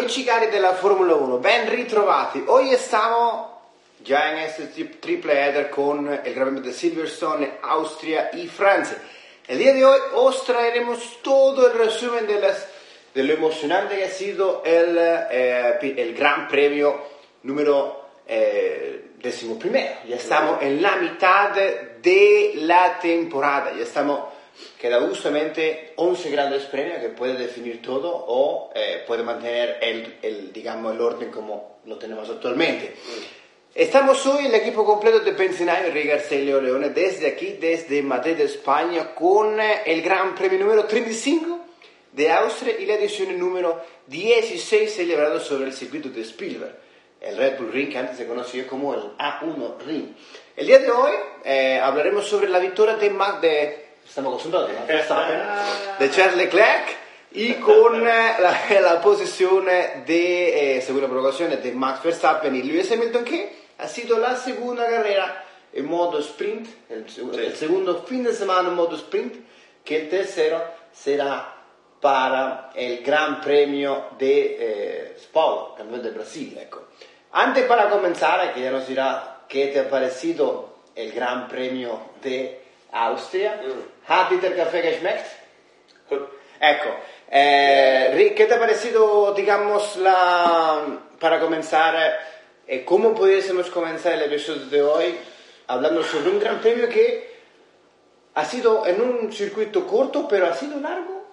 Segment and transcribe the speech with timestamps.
[0.00, 2.42] Amici cari della Formula 1, ben ritrovati.
[2.46, 3.48] Hoy estamos
[3.98, 8.96] ya en este triple header con el Gran Premio de Silverstone, Austria y Francia.
[9.46, 12.66] El día de hoy os traeremos todo el resumen de, las,
[13.12, 16.98] de lo emocionante que ha sido el, eh, el Gran Premio
[17.42, 19.96] número eh, décimo primero.
[20.08, 24.20] Ya estamos en la mitad de la temporada, ya estamos
[24.78, 30.52] queda justamente 11 grandes premios que puede definir todo o eh, puede mantener el, el,
[30.52, 32.94] digamos, el orden como lo tenemos actualmente.
[33.74, 39.60] Estamos hoy el equipo completo de Pensionario Rigarse Leone desde aquí, desde Madrid, España, con
[39.60, 41.60] eh, el Gran Premio número 35
[42.12, 46.74] de Austria y la edición número 16 celebrado sobre el circuito de Spielberg,
[47.20, 50.16] el Red Bull Ring que antes se conocía como el A1 Ring.
[50.56, 51.12] El día de hoy
[51.44, 54.70] eh, hablaremos sobre la victoria de, de estamos acostumbrados
[56.00, 56.96] de Charles Leclerc
[57.30, 62.90] y con eh, la, la, posición de eh, segunda provocación de Max Verstappen y Lewis
[62.90, 67.06] Hamilton que ha sido la segunda carrera en modo sprint, el,
[67.38, 69.32] el, segundo fin de semana en modo sprint,
[69.84, 70.60] que el tercero
[70.92, 71.54] será
[72.00, 76.58] para el Gran Premio de eh, Spa, Campeón de Brasil.
[76.60, 76.88] Ecco.
[77.30, 82.59] Antes para comenzar, que ya nos dirá qué te ha parecido el Gran Premio de
[82.92, 83.60] Austria.
[83.62, 84.10] Mm.
[84.10, 85.26] ¿Hat dir der Kaffee geschmeckt?
[86.62, 86.90] Ecco,
[87.30, 92.18] eh, ¿qué te ha parecido, digamos, la, para comenzar,
[92.66, 95.18] eh, cómo pudiésemos comenzar el episodio de hoy
[95.68, 97.30] hablando sobre un gran premio que
[98.34, 101.30] ha sido en un circuito corto, pero ha sido largo?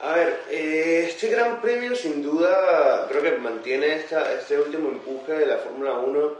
[0.00, 5.32] A ver, eh, este gran premio sin duda creo que mantiene esta, este último empuje
[5.32, 6.32] de la Fórmula 1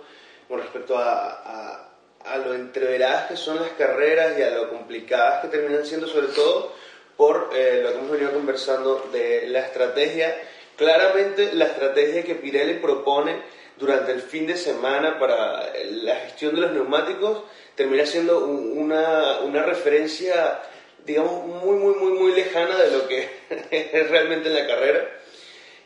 [0.49, 1.94] con respecto a, a
[2.25, 6.29] a lo entreveradas que son las carreras y a lo complicadas que terminan siendo, sobre
[6.29, 6.73] todo
[7.17, 10.35] por eh, lo que hemos venido conversando de la estrategia.
[10.77, 13.43] Claramente la estrategia que Pirelli propone
[13.77, 19.63] durante el fin de semana para la gestión de los neumáticos termina siendo una, una
[19.63, 20.61] referencia,
[21.05, 23.29] digamos, muy, muy, muy, muy lejana de lo que
[23.71, 25.11] es realmente en la carrera.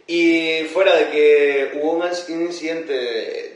[0.06, 3.47] Y fuera de que hubo un incidente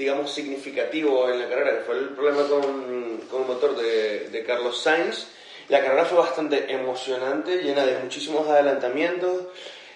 [0.00, 4.44] digamos, significativo en la carrera, que fue el problema con, con el motor de, de,
[4.44, 5.26] Carlos Sainz.
[5.68, 9.44] La carrera fue bastante emocionante, llena de muchísimos adelantamientos.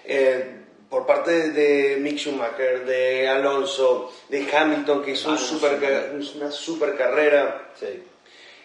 [0.05, 0.61] Eh,
[0.91, 6.95] por parte de Mick Schumacher, de Alonso, de Hamilton, que hizo un super, una super
[6.95, 7.71] carrera.
[7.73, 8.03] Sí.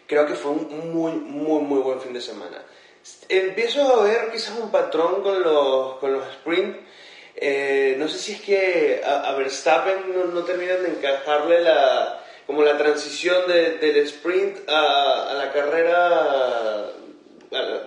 [0.07, 2.63] Creo que fue un muy, muy, muy buen fin de semana.
[3.31, 6.79] Empiezo a ver quizás un patrón con los, con los sprints
[7.43, 12.63] eh, no sé si es que a, Verstappen no, no, terminan de encajarle la, como
[12.63, 16.91] la transición de, del sprint a, a la carrera,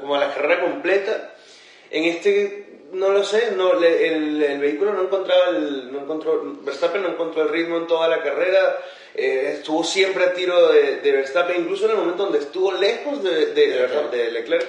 [0.02, 1.36] como a la carrera completa.
[1.92, 7.04] En este, no lo sé, no, el, el, vehículo no encontraba el, no encontró, Verstappen
[7.04, 8.80] no encontró el ritmo en toda la carrera.
[9.14, 13.24] Eh, estuvo siempre a tiro de, de, Verstappen, incluso en el momento donde estuvo lejos
[13.24, 14.68] de, de, de Leclerc.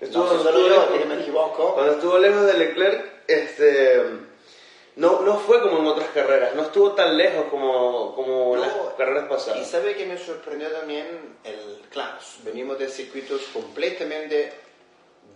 [0.00, 1.74] Estuvo, no, estuvo lejos, me equivoco.
[1.74, 4.02] Cuando estuvo lejos de Leclerc, este,
[4.96, 9.28] no, no fue como en otras carreras, no estuvo tan lejos como, como las carreras
[9.28, 9.60] pasadas.
[9.60, 14.52] Y sabe que me sorprendió también el claro, venimos de circuitos completamente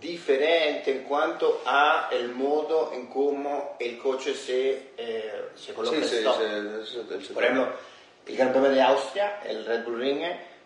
[0.00, 6.04] diferentes en cuanto a el modo en cómo el coche se, eh, se coloca sí,
[6.04, 6.24] sí,
[7.20, 7.68] sí, Por ejemplo,
[8.26, 10.22] el Gran Premio de Austria, el Red Bull Ring,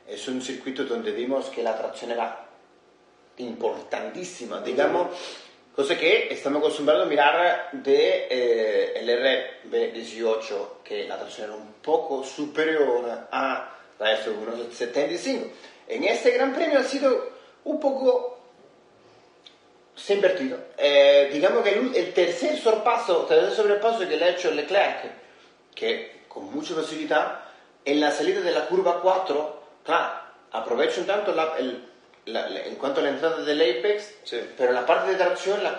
[0.06, 2.46] es un circuito donde vimos que la tracción era
[3.38, 5.08] importantísima, digamos,
[5.74, 9.08] Cosa que estamos acostumbrados a mirar de eh, el
[9.70, 15.46] RB18, que la tracción era un poco superior a la F175.
[15.88, 17.30] En este Gran Premio ha sido
[17.64, 18.38] un poco
[19.94, 20.58] se ha invertido.
[20.76, 25.04] Eh, digamos que el, el, tercer sorpaso, tercer sobrepaso que le ha hecho Leclerc,
[25.74, 27.40] que con mucha facilidad,
[27.84, 30.12] en la salida de la curva 4, claro,
[30.52, 31.54] aprovecha un tanto la,
[32.26, 34.40] la, la, en cuanto a la entrada del apex, sí.
[34.56, 35.76] pero la parte de tracción, la,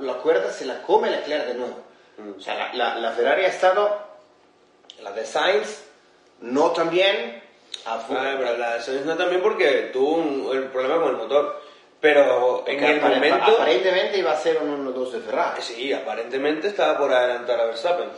[0.00, 1.78] la, cuerda se la come Leclerc de nuevo.
[2.18, 2.38] Mm.
[2.38, 3.98] O sea, la, Ferrari ha estado,
[5.02, 5.84] la de Sainz,
[6.40, 7.42] no tan bien.
[7.86, 11.16] Ah, pero la de Sainz no tan bien porque tuvo un, el problema con el
[11.16, 11.62] motor.
[11.98, 13.52] Pero en el momento.
[13.52, 15.62] Aparentemente iba a ser un 1-2 de Ferrari.
[15.62, 18.10] Sí, aparentemente estaba por adelantar a Verstappen.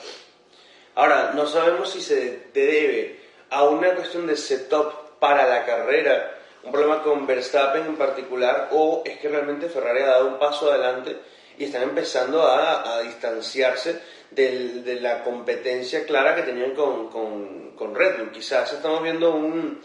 [0.96, 3.20] Ahora, no sabemos si se debe
[3.50, 9.02] a una cuestión de setup para la carrera un problema con Verstappen en particular o
[9.04, 11.16] es que realmente Ferrari ha dado un paso adelante
[11.56, 14.00] y están empezando a, a distanciarse
[14.30, 18.30] del, de la competencia clara que tenían con, con, Red Bull.
[18.30, 19.80] Quizás estamos viendo un,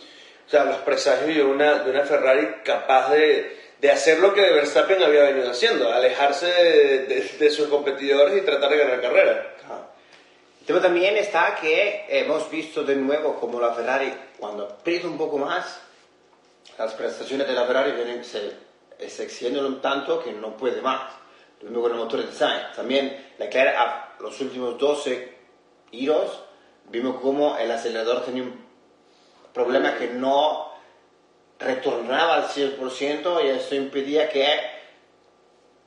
[0.45, 4.41] o sea, los presagios de una, de una Ferrari capaz de, de hacer lo que
[4.41, 9.49] Verstappen había venido haciendo, alejarse de, sus competidores y tratar de ganar carrera.
[10.61, 15.17] El tema también está que hemos visto de nuevo como la Ferrari, cuando aprieta un
[15.17, 15.81] poco más,
[16.77, 18.53] las prestaciones de la Ferrari vienen se,
[19.07, 21.11] se extienden tanto que no puede más.
[21.61, 22.75] Lo mismo con el motor de Sainz.
[22.75, 25.33] También Leclerc a los últimos 12
[25.91, 26.43] giros
[26.89, 28.63] vimos como el acelerador tenía un
[29.53, 30.71] problema que no
[31.59, 34.45] retornaba al 100% y eso impedía que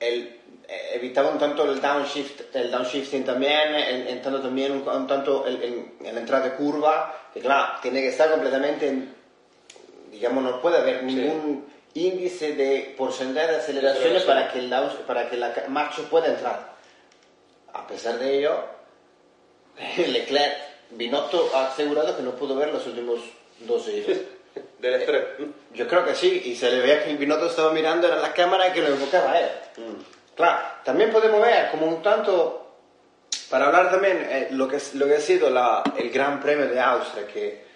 [0.01, 3.75] el, eh, evitaba un tanto el downshift, el downshifting también,
[4.09, 9.09] entrando también un, tanto en, la entrada de curva, que claro, tiene que estar completamente,
[10.17, 14.75] digamos, no puede haber ningún índice de porcentaje de aceleraciones para que, el
[15.07, 16.75] para que la marcha pueda entrar.
[17.73, 18.65] A pesar de ello,
[19.97, 20.55] Leclerc,
[20.91, 23.21] Binotto ha asegurado que no pudo ver los últimos
[23.61, 24.19] dos giros.
[24.79, 25.25] Del estrés.
[25.75, 28.73] Yo creo que sí, y se le veía que Binotto estaba mirando, era la cámara
[28.73, 29.51] que lo enfocaba a él.
[29.77, 30.35] Mm.
[30.35, 32.75] Claro, también podemos ver como un tanto,
[33.51, 36.81] para hablar también eh, lo, que, lo que ha sido la, el Gran Premio de
[36.81, 37.67] Austria, que...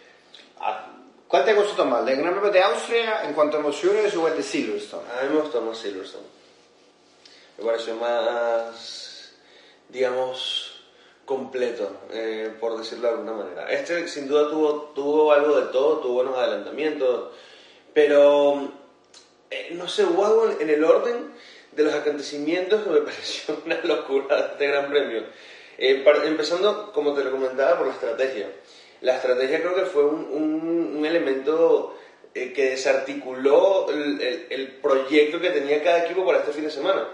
[0.59, 0.90] Ah,
[1.31, 4.37] ¿Cuál te gustado más, el Gran Premio de Austria en cuanto a emociones o el
[4.37, 5.05] de Silverstone?
[5.13, 6.27] A mí me gustó más Silverstone.
[7.57, 9.33] Me pareció más,
[9.91, 10.83] digamos,
[11.25, 13.71] completo, eh, por decirlo de alguna manera.
[13.71, 17.31] Este sin duda tuvo, tuvo algo de todo, tuvo buenos adelantamientos,
[17.95, 18.73] pero
[19.53, 21.33] eh, no sé, hubo en el orden
[21.71, 25.23] de los acontecimientos que me pareció una locura de este gran premio.
[25.79, 28.51] Eh, empezando, como te lo comentaba, por la estrategia.
[29.01, 31.97] La estrategia creo que fue un, un, elemento
[32.35, 37.09] que desarticuló el, el, proyecto que tenía cada equipo para este fin de semana.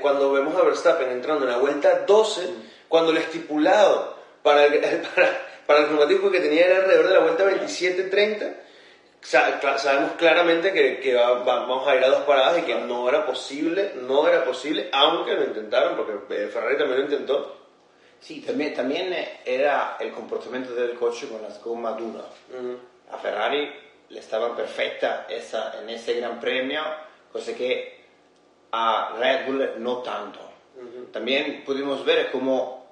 [0.00, 2.48] cuando vemos a Verstappen entrando en la vuelta 12,
[2.88, 4.80] cuando el estipulado para el,
[5.14, 8.54] para, para el neumático que tenía era alrededor de la vuelta 27-30,
[9.20, 13.92] sabemos claramente que, que vamos a ir a dos paradas y que no era posible,
[14.06, 17.57] no era posible, aunque lo intentaron, porque eh, Ferrari también lo intentó.
[18.20, 22.26] Sí, también, también era el comportamiento del coche con las gomas duras.
[23.10, 23.70] A Ferrari
[24.10, 26.82] le estaba perfecta esa, en ese gran premio,
[27.32, 27.98] cosa que
[28.72, 30.40] a Red Bull no tanto.
[31.12, 32.86] También pudimos ver cómo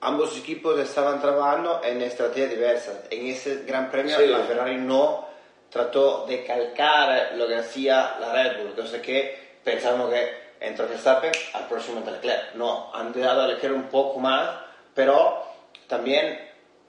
[0.00, 2.96] ambos equipos estaban trabajando en estrategias diversas.
[3.10, 5.28] En ese gran premio la Ferrari no
[5.68, 11.32] trató de calcar lo que hacía la Red Bull, entonces que pensamos que entre Verstappen
[11.54, 12.54] al próximo Leclerc.
[12.54, 14.48] No, han dado a Leclerc un poco más,
[14.94, 15.42] pero
[15.88, 16.38] también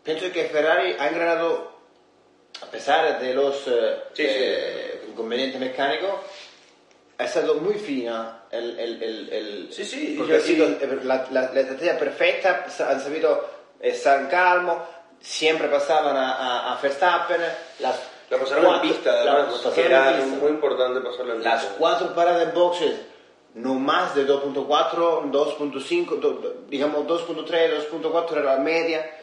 [0.04, 1.72] pienso que Ferrari ha engranado,
[2.62, 6.12] a pesar de los eh, eh, inconvenientes mecánicos,
[7.18, 10.68] ha estado muy fina el, el, el, sí, sí, porque ha sido
[11.04, 13.48] la, la, estrategia perfecta, han sabido
[13.80, 14.84] estar calmo,
[15.22, 17.42] siempre pasaban a, a, Verstappen,
[17.80, 21.56] las la pasaron cuatro, en pista, además, la, era muy importante pasarla en pista.
[21.56, 22.96] Las cuatro paradas en boxes,
[23.56, 29.20] no más de 2.4, 2.5, digamos 2.3, 2.4 era la media,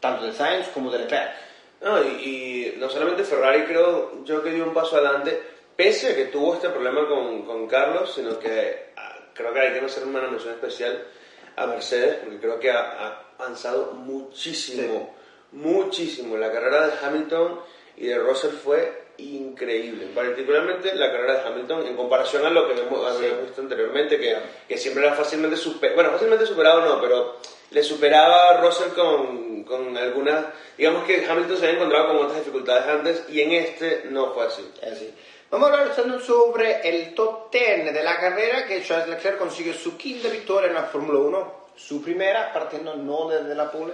[0.00, 1.32] tanto de Sainz como de Leclerc.
[1.80, 5.40] No, y, y, no solamente Ferrari creo yo que dio un paso adelante,
[5.76, 9.72] pese a que tuvo este problema con, con Carlos, sino que ah, creo que hay
[9.72, 11.06] que hacer una mención especial
[11.56, 15.14] a Mercedes, porque creo que ha, avanzado muchísimo,
[15.52, 16.36] muchísimo.
[16.36, 17.60] La carrera de Hamilton
[17.96, 22.80] y de Russell fue increíble, particularmente la carrera de Hamilton en comparación a lo que
[22.80, 24.36] hemos, visto anteriormente, que,
[24.68, 27.36] que, siempre era fácilmente superado, bueno, fácilmente superado no, pero
[27.70, 32.38] le superaba a Russell con, con algunas, digamos que Hamilton se había encontrado con otras
[32.38, 34.68] dificultades antes y en este no fue así.
[34.82, 35.14] así.
[35.50, 39.96] Vamos a hablar sobre el top 10 de la carrera que Charles Leclerc consigue su
[39.96, 43.92] quinta victoria en la Fórmula 1, su primera partiendo no desde la pole,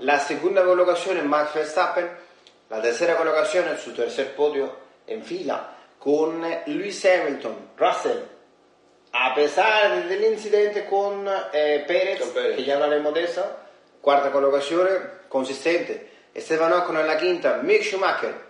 [0.00, 2.10] la segunda colocación en Max Verstappen,
[2.70, 4.70] la tercera colocación en su tercer podio
[5.06, 8.18] en fila con Lewis Hamilton, Russell,
[9.12, 12.20] a pesar del incidente con eh, Pérez,
[12.54, 13.44] que ya hablaremos de eso,
[14.00, 14.88] cuarta colocación
[15.28, 18.48] consistente, Esteban Ocon en la quinta, Mick Schumacher.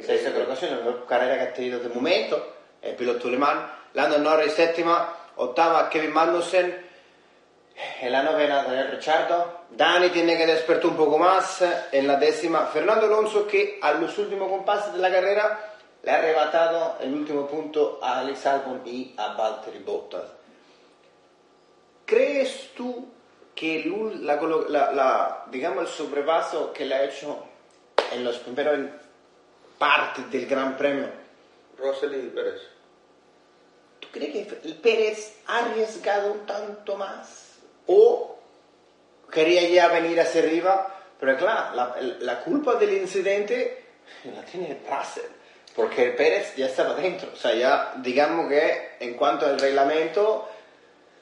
[0.00, 5.16] Sesta collocazione, la carrera che ha tenido de momento, el piloto alemán, Lando Norris séptima,
[5.36, 6.85] octava Kevin Magnussen,
[8.00, 12.66] en la novena Daniel Ricciardo, Dani tiene que despertar un poco más, en la décima
[12.66, 17.46] Fernando Alonso que a los últimos compases de la carrera le ha arrebatado el último
[17.46, 20.30] punto a Alex Albon y a Valtteri Bottas.
[22.04, 23.08] ¿Crees tú
[23.54, 23.84] que
[24.20, 27.38] la, la, digamos, el sobrepaso que le ha hecho
[28.12, 28.90] en los primeros
[29.78, 31.08] parte del Gran Premio.
[31.78, 32.60] Russell y Pérez.
[34.00, 37.45] ¿Tú crees que Pérez ha arriesgado un tanto más?
[37.86, 38.38] ¿O
[39.30, 40.94] quería ya venir hacia arriba?
[41.18, 43.84] Pero claro, la, la culpa del incidente
[44.34, 45.30] la tiene Russell.
[45.74, 47.28] porque Pérez ya estaba dentro.
[47.32, 50.48] O sea, ya digamos que en cuanto al reglamento,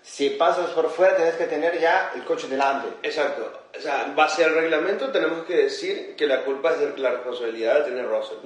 [0.02, 2.88] si pasas por fuera tienes que tener ya el coche delante.
[3.02, 3.60] Exacto.
[3.76, 7.78] O sea, base al reglamento tenemos que decir que la culpa es de la responsabilidad
[7.80, 8.36] de tener Russell.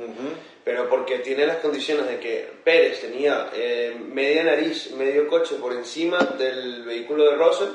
[0.64, 5.72] Pero porque tiene las condiciones de que Pérez tenía eh, media nariz, medio coche por
[5.74, 7.68] encima del vehículo de Russell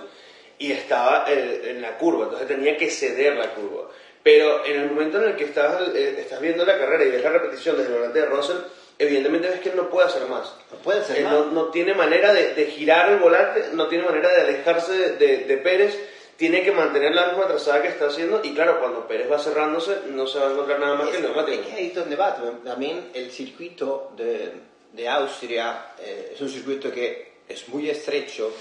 [0.60, 3.89] y estaba eh, en la curva, entonces tenía que ceder la curva.
[4.22, 7.24] Pero en el momento en el que estás, eh, estás viendo la carrera y ves
[7.24, 8.57] la repetición desde el volante de Russell,
[8.98, 10.53] evidentemente ves que él no puede hacer más.
[10.72, 11.33] No puede hacer más.
[11.33, 15.10] no, no tiene manera de, de girar el volante, no tiene manera de alejarse de,
[15.17, 16.00] de- de Pérez,
[16.38, 19.98] tiene que mantener la misma trazada que está haciendo y claro, cuando Pérez va cerrándose
[20.10, 21.62] no se va a encontrar nada más que el Es, neumático.
[21.62, 22.36] es que ahí es donde va.
[22.63, 24.51] También el circuito de,
[24.93, 28.51] de Austria eh, es un circuito que es muy estrecho,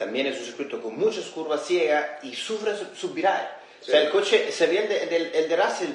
[0.00, 3.46] también es un circuito con muchas curvas ciegas y sufre su- subviraje.
[3.82, 4.06] O sea, Sí.
[4.06, 5.90] el coche se ve el de, del- el de Russell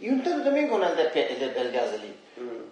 [0.00, 2.14] y un tanto también con el de, el el Gasly.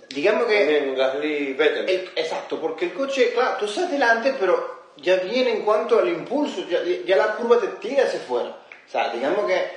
[0.09, 0.59] Digamos que...
[0.59, 1.89] También Gasly Vettel.
[1.91, 6.09] El- exacto, porque el coche, claro, tú estás delante, pero ya viene en cuanto al
[6.09, 8.49] impulso, ya, ya la curva te tira hacia afuera.
[8.49, 9.71] O sea, digamos que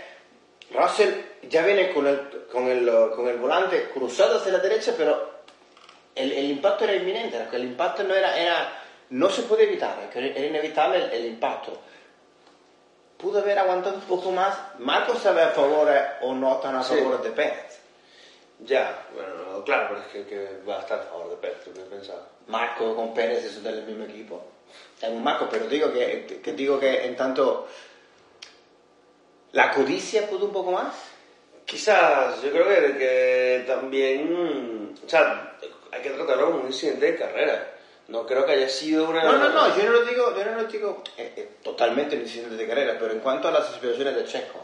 [0.73, 1.09] Russell
[1.49, 5.41] ya viene con el, con el, con el volante cruzado hacia la derecha, pero
[6.15, 8.80] el, el impacto era inminente, el impacto no era, era
[9.11, 11.77] no se puede evitar, que era inevitable el, el impacto.
[13.17, 16.83] Pudo haber aguantado un poco más, Marco estaba a favor eh, o no tan a
[16.83, 16.95] Sí.
[16.95, 17.79] favor de Pérez.
[18.59, 21.71] Ya, bueno, claro, pero es que, que va a estar a favor de Pérez, ¿tú
[21.73, 22.23] qué pensabas?
[22.47, 24.43] Marco con Pérez son del mismo equipo.
[25.01, 27.67] Es un Marco, pero digo que, que digo que en tanto
[29.51, 30.93] la codicia pudo un poco más.
[31.65, 35.57] Quizás, yo creo que, que también, o sea,
[35.91, 37.67] hay que tratarlo como un incidente de carrera.
[38.11, 39.23] No creo que haya sido una...
[39.23, 42.21] No, no, no, yo no lo digo, yo no lo digo eh, eh, totalmente en
[42.23, 44.59] incidente de carrera, pero en cuanto a las expresiones de Checo.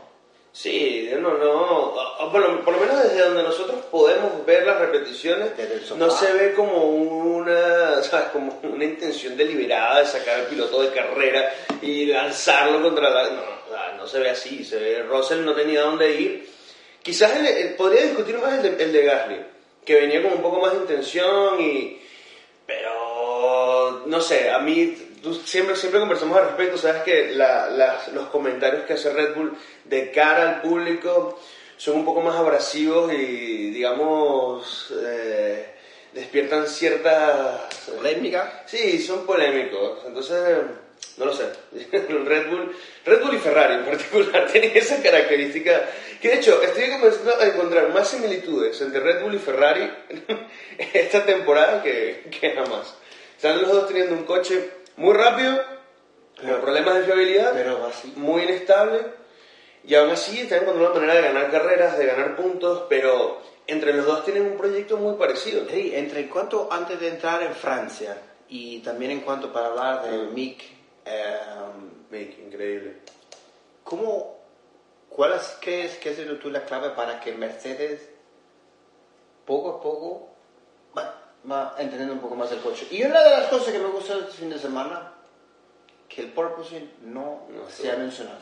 [0.51, 5.51] Sí, no, no, bueno, por lo menos desde donde nosotros podemos ver las repeticiones,
[5.95, 8.29] no se ve como una, ¿sabes?
[8.33, 13.23] como una intención deliberada de sacar al piloto de carrera y lanzarlo contra la...
[13.29, 16.49] No, no, no se ve así, se ve, Russell no tenía dónde ir.
[17.03, 19.37] Quizás el- el- podría discutir más el de, el de Gasly,
[19.85, 22.01] que venía con un poco más de intención y...
[23.97, 28.07] Pero, no sé, a mí, tú siempre, siempre conversamos al respecto, sabes que la- las-
[28.09, 31.39] los comentarios que hace Red Bull de cara al público
[31.77, 35.65] son un poco más abrasivos y, digamos, eh,
[36.13, 37.61] despiertan ciertas...
[37.95, 38.63] Polémica.
[38.65, 40.57] Sí, son polémicos, entonces,
[41.17, 41.45] no lo sé.
[42.25, 42.75] Red Bull,
[43.05, 45.85] Red Bull y Ferrari en particular tienen esa característica
[46.21, 49.89] que de hecho estoy comenzando a encontrar más similitudes entre Red Bull y Ferrari
[50.93, 52.95] esta temporada que, que jamás.
[53.37, 55.57] Están los dos teniendo un coche muy rápido,
[56.35, 58.11] Pero- con problemas de fiabilidad, Pero así.
[58.15, 58.99] muy inestable,
[59.83, 63.93] y aún así están encontrando una manera de ganar carreras, de ganar puntos, pero entre
[63.93, 65.65] los dos tienen un proyecto muy parecido.
[65.69, 68.17] Sí, entre en cuanto antes de entrar en Francia
[68.49, 70.33] y también en cuanto para hablar de Mm.
[70.33, 70.63] Mick,
[71.05, 71.37] eh,
[72.09, 72.97] Mick, increíble.
[73.83, 74.37] ¿cómo,
[75.09, 78.09] ¿cuál es, crees que sido tú la clave para que Mercedes
[79.45, 80.29] poco a poco
[80.97, 82.87] va, va entendiendo un poco más el coche?
[82.91, 85.13] Y una de las cosas que me gustó este fin de semana,
[86.09, 87.89] que el porpoising no, No, se sí.
[87.89, 88.39] ha mencionado.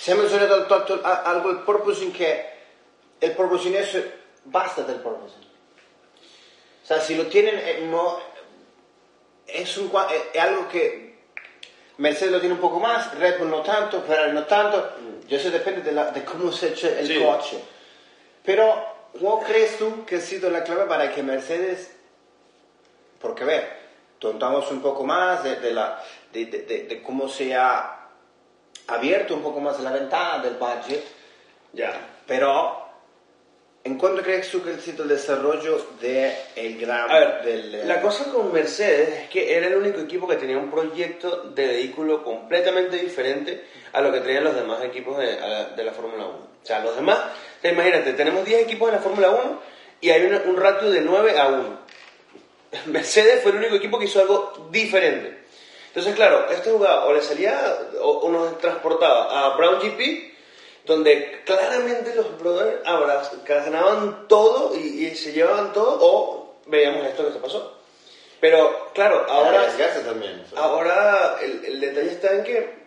[0.00, 0.66] Se ha mencionado
[1.02, 2.46] algo el porpoising que
[3.20, 3.96] el porpoising es
[4.46, 5.42] basta del porpoising.
[6.84, 8.18] O sea, si lo tienen, eh, no
[9.46, 11.18] es un eh, es algo que
[11.98, 14.92] Mercedes lo tiene un poco más, Red Bull no tanto, Ferrari no tanto.
[15.26, 17.20] Yo eso depende de, la- de cómo se eche el Sí.
[17.22, 17.60] coche.
[18.44, 21.90] Pero, ¿cuál crees tú que ha sido la clave para que Mercedes
[23.20, 23.78] porque, a ver,
[24.20, 28.06] contamos un poco más de, de la, de, de- de- de cómo se ha
[28.86, 31.04] abierto un poco más la ventana del budget,
[31.72, 31.92] Ya.
[32.26, 32.87] pero
[33.88, 37.10] ¿en cuánto crees tú que ha sido el desarrollo del el gran...
[37.10, 40.36] A ver, del, eh, la cosa con Mercedes es que era el único equipo que
[40.36, 45.40] tenía un proyecto de vehículo completamente diferente a lo que tenían los demás equipos de,
[45.40, 46.32] la- de la Fórmula 1.
[46.62, 47.18] O sea, los demás,
[47.64, 49.60] imagínate, tenemos 10 equipos en la Fórmula 1
[50.02, 51.78] y hay una- un ratio de 9 a 1.
[52.86, 55.38] Mercedes fue el único equipo que hizo algo diferente.
[55.88, 60.36] Entonces, claro, este jugador o le salía o, o nos transportaba a Brown GP,
[60.88, 62.80] donde claramente los brothers
[63.46, 67.78] ganaban todo y, y se llevaban todo, o veíamos esto que se pasó.
[68.40, 69.66] Pero, claro, ahora,
[70.04, 70.44] también.
[70.56, 72.78] ahora el, el detalle está en que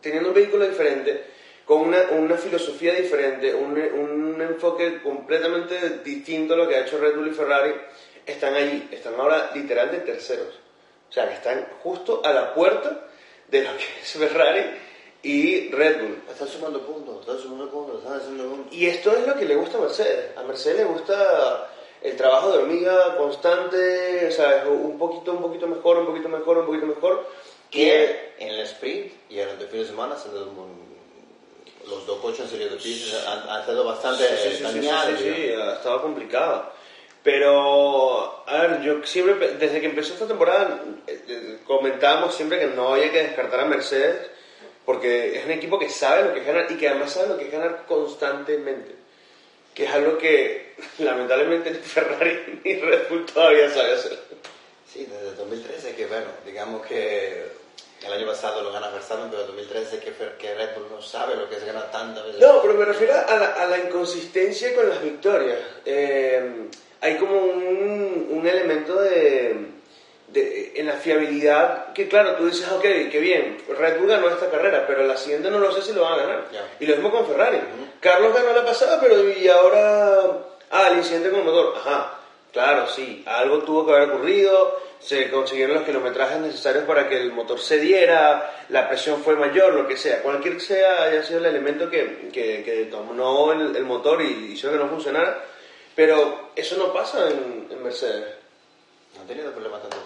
[0.00, 1.24] teniendo un vehículo diferente,
[1.64, 6.98] con una, una filosofía diferente, un, un enfoque completamente distinto a lo que ha hecho
[6.98, 7.74] Red Bull y Ferrari,
[8.26, 10.60] están allí, están ahora literal de terceros.
[11.08, 13.06] O sea, que están justo a la puerta
[13.48, 14.64] de lo que es Ferrari
[15.26, 16.22] y Red Bull.
[16.30, 18.72] Están sumando puntos, están sumando puntos, están haciendo puntos.
[18.72, 20.36] Y esto es lo que le gusta a Mercedes.
[20.36, 21.68] A Mercedes le gusta
[22.00, 26.58] el trabajo de hormiga constante, o sea, un poquito, un poquito mejor, un poquito mejor,
[26.58, 27.28] un poquito mejor.
[27.68, 30.14] Que en el sprint y en el fin de semana
[31.88, 35.18] los dos coches en serie de pistas han, han estado bastante sí, sí, dañados.
[35.18, 36.70] sí, sí, sí, ha estado complicado.
[37.24, 42.68] Pero, a ver, yo siempre, desde que empezó esta temporada, eh, eh, comentábamos siempre que
[42.68, 44.35] no había que descartar a Mercedes,
[44.86, 47.36] porque es un equipo que sabe lo que es ganar y que además sabe lo
[47.36, 48.94] que es ganar constantemente.
[49.74, 54.18] Que es algo que lamentablemente ni Ferrari ni Red Bull todavía sabe hacer.
[54.90, 57.44] Sí, desde 2013 que, bueno, digamos que
[58.06, 61.50] el año pasado lo gana Verstappen, pero 2013 que, que Red Bull no sabe lo
[61.50, 62.40] que es ganar tantas veces.
[62.40, 65.58] No, pero me refiero a la, a la inconsistencia con las victorias.
[65.84, 66.68] Eh,
[67.00, 69.75] hay como un, un elemento de,
[70.40, 74.50] de- en la fiabilidad que, claro, tú dices, ok, qué bien, Red Bull ganó esta
[74.50, 76.44] carrera, pero la siguiente no lo sé si lo van a ganar.
[76.52, 76.64] Ya.
[76.80, 77.58] Y lo mismo con Ferrari.
[78.00, 80.20] Carlos ganó la pasada, pero y ahora...
[80.70, 81.74] Ah, el incidente con el motor.
[81.76, 82.18] Ajá,
[82.52, 87.32] claro, sí, algo tuvo que haber ocurrido, se consiguieron los kilometrajes necesarios para que el
[87.32, 90.22] motor se diera, la presión fue mayor, lo que sea.
[90.22, 94.70] Cualquier sea haya sido el elemento que, que, que tomó el, el motor y hizo
[94.72, 95.44] que no funcionara,
[95.94, 98.24] pero eso no pasa en, en Mercedes.
[99.14, 99.96] No han tenido problemas tanto.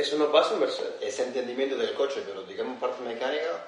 [0.00, 0.92] Eso no pasa en Mercedes.
[1.00, 3.66] Ese entendimiento del coche, pero digamos parte mecánica,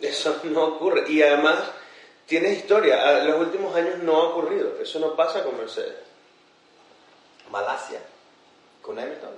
[0.00, 1.04] Eso no ocurre.
[1.10, 1.58] Y además,
[2.26, 3.08] tienes historia.
[3.08, 4.74] A- Los últimos años no ha ocurrido.
[4.80, 5.94] Eso no pasa con Mercedes.
[7.50, 8.00] Malasia
[8.82, 9.30] con Hamilton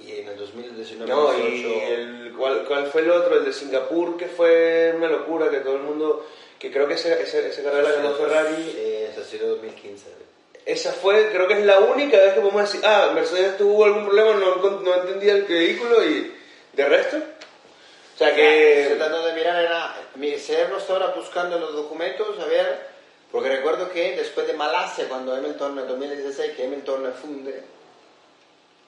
[0.00, 3.36] y en el 2019 No, 18, y el, ¿cuál, ¿cuál fue el otro?
[3.36, 6.26] El de Singapur, que fue una locura, que todo el mundo,
[6.58, 8.72] que creo que ese, ese, esa carrera ganó Ferrari.
[8.76, 10.06] Eh, ese ha sido 2015.
[10.66, 14.04] Esa fue, creo que es la única vez que podemos decir, ah, Mercedes tuvo algún
[14.06, 16.32] problema, no, no entendía el vehículo y
[16.74, 17.16] de resto.
[17.16, 18.94] O sea Estoy que...
[18.96, 22.78] tratando de mirar, era, mi cerebro está ahora buscando los documentos, a ver,
[23.32, 27.62] porque recuerdo que después de Malasia, cuando Hamilton en 2016, que Hamilton funde,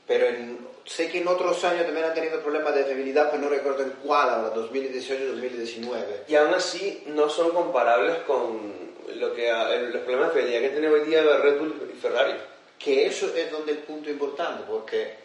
[0.07, 3.49] pero en- sé que en otros años también han tenido problemas de fiabilidad, pero no
[3.49, 6.25] recuerdo en cuál, ahora, 2018-2019.
[6.29, 10.89] Y aún así no son comparables con lo que, el- los problemas de que tiene
[10.89, 12.35] hoy día Red Bull y Ferrari.
[12.79, 15.17] Que eso es donde el punto importante, porque,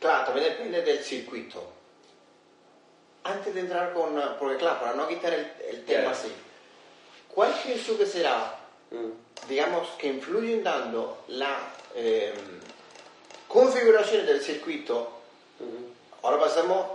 [0.00, 1.72] claro, también depende del circuito.
[3.24, 6.32] Antes de entrar con, porque claro, para no quitar el, el tema así,
[7.32, 7.52] ¿cuál
[7.86, 9.48] tú que será, Mm.
[9.48, 11.58] digamos, que influyen dando la
[11.96, 12.32] eh,
[13.48, 15.10] configuración del circuito?
[15.58, 15.92] Ujú.
[16.22, 16.86] Ahora pasamos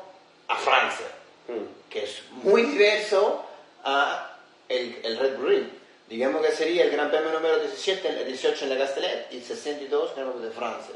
[0.47, 1.07] a Francia,
[1.47, 1.89] Mm.
[1.89, 3.43] que es muy diverso
[3.83, 4.30] a
[4.71, 5.69] el, el Red Bull Ring.
[6.07, 10.11] Digamos que sería el Gran Premio número 17, el 18 en la Castellet y 62
[10.15, 10.95] en el Premio de Francia.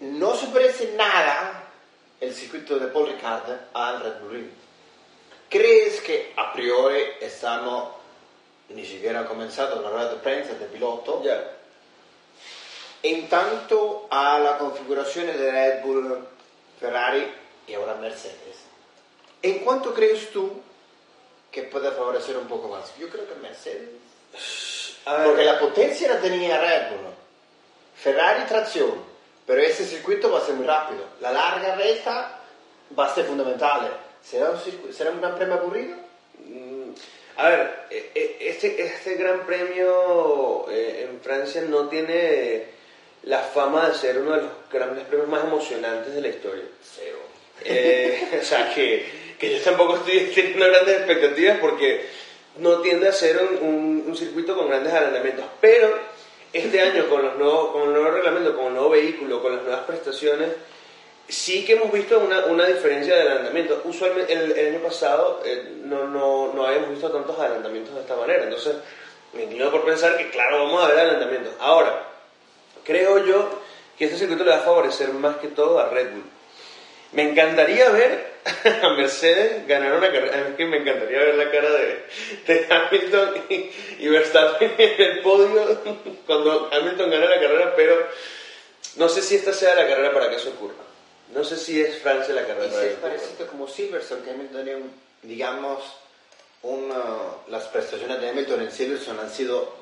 [0.00, 1.64] No se parece nada
[2.20, 4.50] el circuito de Paul Ricard al Red Bull Ring.
[5.48, 7.94] ¿Crees que a priori estamos,
[8.70, 11.22] ni siquiera ha comenzado la rueda de prensa del piloto,
[13.02, 16.26] en tanto a la configuración de Red Bull,
[16.80, 17.26] Ferrari
[17.66, 18.56] y ahora Mercedes.
[19.42, 20.60] ¿En cuánto crees tú
[21.54, 22.92] que puede favorecer un poco más?
[22.98, 23.88] Yo creo que Mercedes.
[25.06, 27.12] A ver, Porque la potencia la tenía Red Bull.
[27.96, 28.92] Ferrari tracción,
[29.46, 31.04] pero ese circuito va a ser muy rápido.
[31.20, 32.40] La larga recta
[32.98, 33.90] va a ser fundamental.
[34.22, 35.96] ¿Será un, circu- ¿será un gran premio aburrido?
[36.44, 36.90] Mm,
[37.36, 42.66] A ver, eh, eh, este, este gran premio eh, en Francia no tiene
[43.24, 46.64] la fama de ser uno de los grandes premios más emocionantes de la historia.
[46.82, 47.18] Cero.
[47.64, 49.06] Eh, o sea, que,
[49.48, 52.06] que yo tampoco estoy teniendo grandes expectativas porque
[52.58, 55.44] no tiende a ser un, un- un circuito con grandes adelantamientos.
[55.60, 55.88] Pero
[56.52, 59.62] este año, con, los nuevos, con el nuevo reglamento, con el nuevo vehículo, con las
[59.64, 60.50] nuevas prestaciones,
[61.28, 63.80] sí que hemos visto una, una diferencia de adelantamiento.
[63.84, 68.14] Usualmente el, el año pasado eh, no, no, no habíamos visto tantos adelantamientos de esta
[68.14, 68.44] manera.
[68.44, 68.74] Entonces,
[69.32, 71.54] me inclino por pensar que, claro, vamos a ver adelantamientos.
[71.58, 72.06] Ahora,
[72.84, 73.48] creo yo
[73.98, 76.24] que este circuito le va a favorecer más que todo a Red Bull.
[77.12, 78.33] Me encantaría ver
[78.82, 80.48] a Mercedes ganar una carrera.
[80.48, 82.04] Es que me encantaría ver la cara de,
[82.46, 85.80] de Hamilton y, y Verstappen en el podio
[86.26, 88.06] cuando Hamilton gane la carrera, pero
[88.96, 90.84] no sé si esta sea la carrera para que eso ocurra.
[91.32, 94.30] No sé si es Francia la carrera Y para si es parecido como Silverstone, que
[94.30, 95.82] Hamilton un, digamos,
[96.62, 97.02] una,
[97.48, 99.74] las prestaciones de Hamilton en Silverstone han sido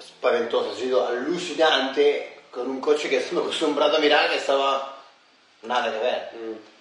[0.00, 4.98] spaventosas, ha sido alucinante, con un coche que estamos acostumbrados a mirar que estaba
[5.62, 6.30] nada que ver.
[6.34, 6.73] Mm.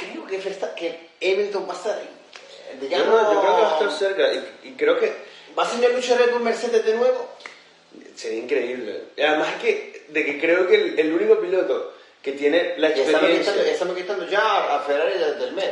[0.00, 3.68] Creo que, Versta- que Hamilton va a estar, Yo, digamos, no- yo creo que va
[3.70, 5.12] a estar cerca y, y creo que
[5.58, 7.28] va a ser una lucha Red Bull Mercedes de nuevo.
[8.14, 9.02] sería increíble.
[9.18, 13.38] Además que, de que creo que el, el único piloto que tiene la experiencia...
[13.52, 15.66] quitando, estamos quitando ya a Ferrari desde el mes.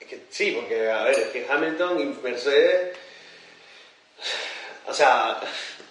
[0.00, 2.96] Es que sí, porque, a ver, es que Hamilton y Mercedes.
[4.86, 5.40] O sea,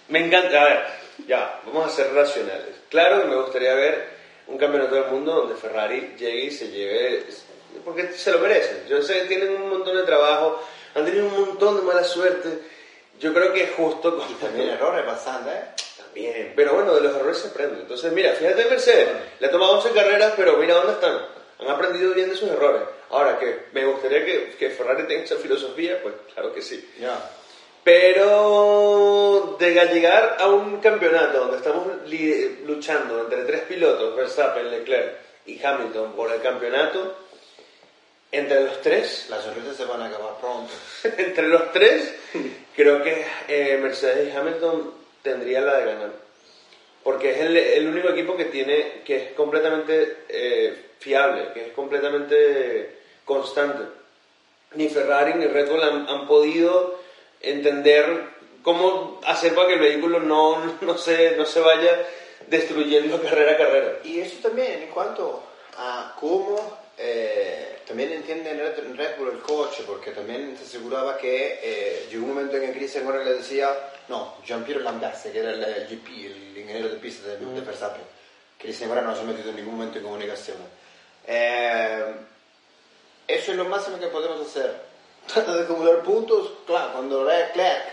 [0.08, 0.62] me encanta.
[0.62, 0.86] A ver,
[1.26, 2.74] ya, vamos a ser racionales.
[2.88, 4.15] Claro que me gustaría ver
[4.46, 7.24] un campeonato del mundo donde Ferrari llegue y se lleve.
[7.84, 8.86] Porque se lo merecen.
[8.88, 10.62] Yo sé que tienen un montón de trabajo,
[10.94, 12.60] han tenido un montón de mala suerte.
[13.18, 14.24] Yo creo que es justo.
[14.30, 15.62] Y también errores bastante, ¿eh?
[15.96, 16.52] También.
[16.54, 17.80] Pero bueno, de los errores se aprende.
[17.80, 19.08] Entonces, mira, fíjate en Mercedes.
[19.40, 21.26] Le ha tomado 11 carreras, pero mira dónde están.
[21.58, 22.82] Han aprendido bien de sus errores.
[23.10, 26.92] Ahora, que me gustaría que, que Ferrari tenga esa filosofía, pues claro que sí.
[27.00, 27.18] Ya.
[27.86, 31.86] Pero de llegar a un campeonato donde estamos
[32.66, 35.14] luchando entre tres pilotos, Verstappen, Leclerc
[35.46, 37.14] y Hamilton, por el campeonato,
[38.32, 40.72] entre los tres, Las sorpresas se van a acabar pronto.
[41.16, 42.12] entre los tres,
[42.74, 46.10] creo que eh, Mercedes y Hamilton tendrían la de ganar.
[47.04, 51.72] Porque es el, el único equipo que tiene, que es completamente eh, fiable, que es
[51.72, 53.84] completamente constante.
[54.74, 57.05] Ni Ferrari ni Red Bull han, han podido
[57.50, 62.06] entender cómo hacer para que el vehículo no, no, se, no se vaya
[62.48, 63.92] destruyendo carrera a carrera.
[64.04, 65.42] Y eso también en cuanto
[65.78, 71.16] a cómo eh, también entiende en Red, Red Bull el coche, porque también se aseguraba
[71.18, 73.72] que eh, llegó un momento en que Christian Horner le decía,
[74.08, 78.02] no, Jean-Pierre Lamberce, que era el, el GP, el ingeniero de pista de, de Verstappen,
[78.58, 80.56] Christian Horner no se ha metido en ningún momento en comunicación.
[81.26, 82.14] Eh,
[83.28, 84.85] eso es lo máximo que podemos hacer.
[85.26, 87.84] Trata de acumular puntos, claro, cuando Leclerc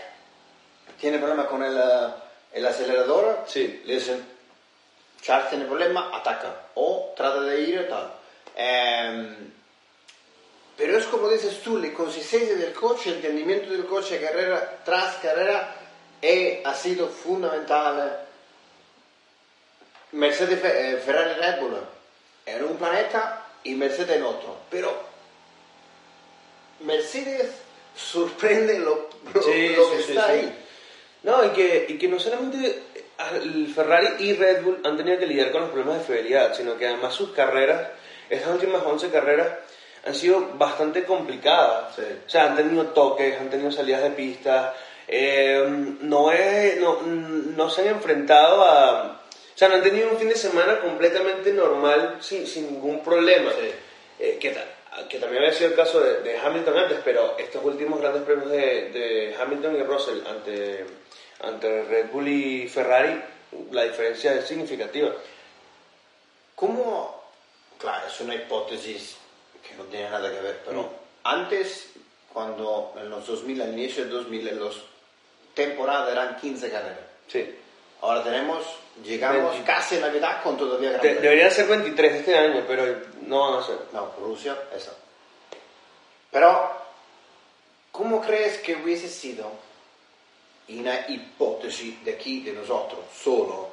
[1.00, 2.08] tiene problemas con el, eh,
[2.52, 3.82] el acelerador, Sí.
[3.84, 4.26] le dicen,
[5.20, 6.54] Charles tiene problema, ataca.
[6.74, 8.12] O trata de ir y tal.
[8.56, 9.52] Ehm,
[10.76, 15.16] pero es como dices tú, la consistencia del coche, el entendimiento del coche carrera tras
[15.16, 15.74] carrera
[16.20, 18.20] eh, ha sido fundamental.
[20.12, 21.76] Mercedes, eh, Ferrari Red Bull
[22.46, 24.56] en un planeta y Mercedes en otro.
[24.70, 25.13] Pero
[26.80, 27.50] Mercedes
[27.96, 30.32] sorprende lo, lo- Sí, lo sí, que sí, está sí.
[30.32, 30.58] ahí.
[31.22, 32.82] No, y que, y que no solamente
[33.42, 36.76] el Ferrari y Red Bull han tenido que lidiar con los problemas de fidelidad, sino
[36.76, 37.88] que además sus carreras,
[38.28, 39.48] estas últimas 11 carreras,
[40.04, 41.98] han sido bastante complicadas.
[41.98, 44.74] O sea, han tenido toques, han tenido salidas de pista,
[45.08, 45.64] eh,
[46.00, 49.20] no, es, no, no se han enfrentado a...
[49.54, 53.50] O sea, no han tenido un fin de semana completamente normal, sin, sin ningún problema.
[54.18, 54.66] Eh, que, ta-
[55.08, 58.50] que también había sido el caso de, de Hamilton antes, pero estos últimos grandes premios
[58.50, 60.84] de, de Hamilton y Russell ante,
[61.40, 63.20] ante Red Bull y Ferrari,
[63.72, 65.12] la diferencia es significativa.
[66.54, 67.22] ¿Cómo?
[67.78, 69.16] Claro, es una hipótesis
[69.66, 70.88] que no tiene nada que ver, pero Mm.
[71.24, 71.90] antes,
[72.32, 74.82] cuando en los 2000, al inicio del 2000, en los
[75.54, 76.98] temporadas eran 15 carreras.
[77.28, 77.58] Sí.
[78.00, 78.64] Ahora tenemos,
[79.02, 79.66] llegamos 20.
[79.66, 81.20] casi a la mitad con todavía gran premio.
[81.20, 82.84] deberían ser 23 este año, pero
[83.22, 83.78] no van a ser.
[83.92, 84.92] No, Rusia, esa.
[86.30, 86.70] Pero,
[87.92, 89.50] ¿cómo crees que hubiese sido
[90.68, 93.68] una hipótesis de aquí, de nosotros, solo,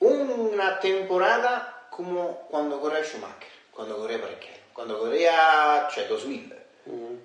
[0.00, 6.54] una temporada como cuando corría Schumacher, cuando corría Barrichello, cuando corría, cioè 2000,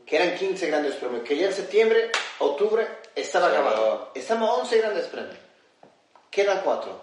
[0.06, 4.12] que eran 15 grandes premios, que ya en septiembre, octubre, estaba acabado.
[4.16, 5.38] Estamos a 11 grandes premios.
[6.32, 7.02] Quedan 4.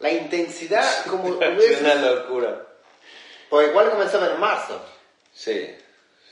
[0.00, 2.66] La intensidad como Es una locura.
[3.48, 4.84] Pues igual comenzaba en marzo.
[5.32, 5.74] Sí.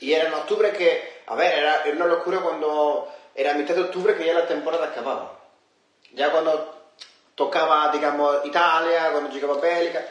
[0.01, 3.73] Y era en octubre que, a ver, era, era una locura cuando era a mitad
[3.73, 5.39] de octubre que ya la temporada acababa.
[6.13, 6.91] Ya cuando
[7.33, 10.05] tocaba, digamos, Italia, cuando llegaba Bélgica,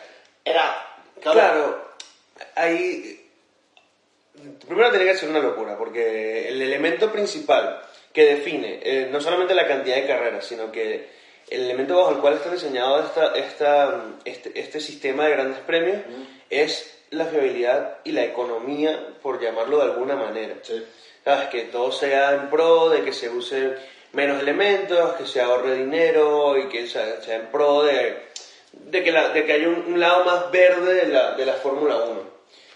[0.45, 0.83] era...
[1.21, 1.95] Claro,
[2.55, 3.31] ahí.
[4.67, 9.55] Primero tiene que ser una locura, porque el elemento principal que define eh, no solamente
[9.55, 11.16] la cantidad de carreras, sino que
[11.49, 15.99] el elemento bajo el cual está diseñado esta, esta, este, este sistema de grandes premios
[16.51, 20.55] es la fiabilidad y la economía, por llamarlo de alguna manera.
[20.63, 20.85] Sí.
[21.25, 21.49] ¿Sabes?
[21.49, 23.75] Que todo sea en pro de que se use
[24.13, 28.17] menos elementos, que se ahorre dinero y que sea, sea en pro de,
[28.73, 31.55] de, que, la- de que haya un, un lado más verde de la, de la
[31.55, 32.21] Fórmula 1.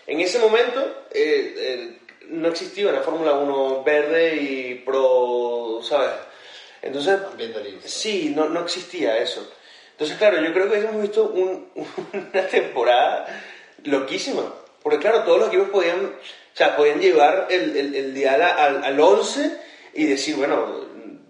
[0.07, 0.81] En ese momento
[1.13, 6.11] eh, eh, no existía una Fórmula 1 verde y pro, ¿sabes?
[6.83, 7.19] Entonces.
[7.85, 9.47] Sí, no, no existía eso.
[9.93, 11.71] Entonces, claro, yo creo que hemos visto un-
[12.13, 13.27] una temporada
[13.85, 14.43] loquísima.
[14.83, 18.83] Porque, claro, todos los equipos podían, o sea, podían llevar el, el, el dial al,
[18.83, 19.59] al 11
[19.93, 20.87] y decir, bueno,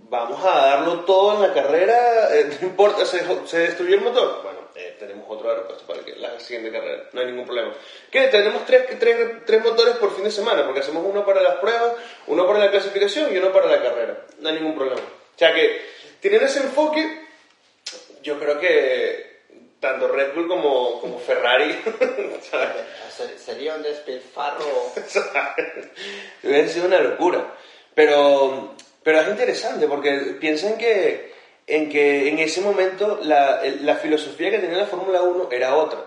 [0.09, 4.41] vamos a darlo todo en la carrera, eh, no importa, se, se destruyó el motor.
[4.45, 7.73] Bueno, eh, tenemos otro aeropuerto para que la siguiente carrera, no hay ningún problema.
[8.09, 8.29] ¿Qué?
[8.29, 11.95] Tenemos tres, tres, tres motores por fin de semana, porque hacemos uno para las pruebas,
[12.29, 14.27] uno para la clasificación y uno para la carrera.
[14.39, 15.01] No hay ningún problema.
[15.40, 15.81] O sea que,
[16.20, 17.22] teniendo ese enfoque,
[18.22, 19.38] yo creo que
[19.81, 21.72] tanto Red Bull como, como Ferrari
[22.50, 22.68] ¿sabes?
[23.16, 24.92] Ser- Sería un despilfarro.
[26.42, 27.55] hubiera sido una locura.
[27.94, 31.33] Pero Pero es interesante porque piensan que
[31.66, 36.05] en que en ese momento la, la filosofía que tenía la Fórmula 1 era otra.